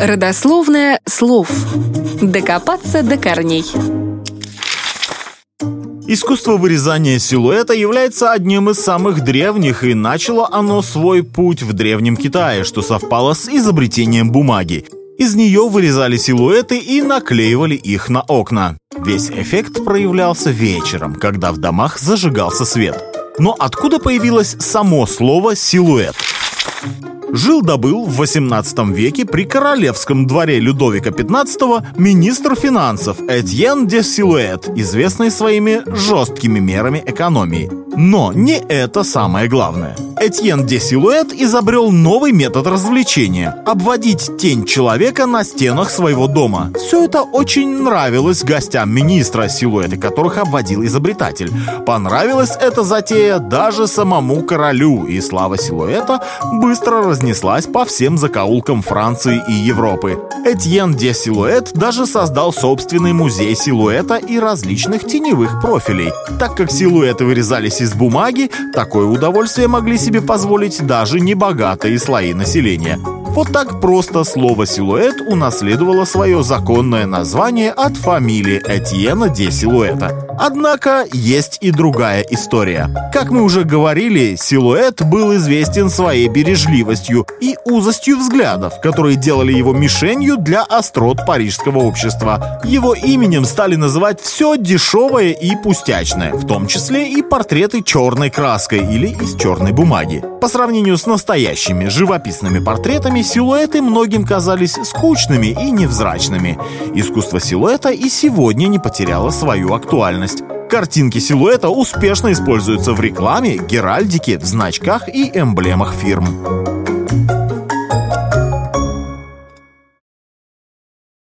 [0.00, 1.50] Родословное слов.
[2.22, 3.64] Докопаться до корней.
[6.06, 12.16] Искусство вырезания силуэта является одним из самых древних, и начало оно свой путь в Древнем
[12.16, 14.86] Китае, что совпало с изобретением бумаги.
[15.18, 18.76] Из нее вырезали силуэты и наклеивали их на окна.
[19.04, 23.00] Весь эффект проявлялся вечером, когда в домах зажигался свет.
[23.38, 26.16] Но откуда появилось само слово «силуэт»?
[27.32, 35.30] Жил-добыл в 18 веке при королевском дворе Людовика XV министр финансов Этьен де Силуэт, известный
[35.30, 37.70] своими жесткими мерами экономии.
[37.96, 39.96] Но не это самое главное.
[40.22, 46.70] Этьен де Силуэт изобрел новый метод развлечения– обводить тень человека на стенах своего дома.
[46.76, 51.50] Все это очень нравилось гостям министра, силуэты которых обводил изобретатель.
[51.86, 59.42] Понравилась эта затея даже самому королю, и слава силуэта быстро разнеслась по всем закоулкам Франции
[59.48, 60.18] и Европы.
[60.44, 66.12] Этьен де Силуэт даже создал собственный музей силуэта и различных теневых профилей.
[66.38, 72.98] Так как силуэты вырезались из бумаги, такое удовольствие могли себе позволить даже небогатые слои населения.
[73.40, 80.26] Вот так просто слово «силуэт» унаследовало свое законное название от фамилии Этьена де Силуэта.
[80.38, 82.90] Однако есть и другая история.
[83.14, 89.72] Как мы уже говорили, силуэт был известен своей бережливостью и узостью взглядов, которые делали его
[89.72, 92.60] мишенью для острот парижского общества.
[92.64, 98.80] Его именем стали называть все дешевое и пустячное, в том числе и портреты черной краской
[98.80, 100.22] или из черной бумаги.
[100.40, 106.58] По сравнению с настоящими живописными портретами, силуэты многим казались скучными и невзрачными.
[106.94, 110.42] Искусство силуэта и сегодня не потеряло свою актуальность.
[110.68, 116.69] Картинки силуэта успешно используются в рекламе, геральдике, в значках и эмблемах фирм.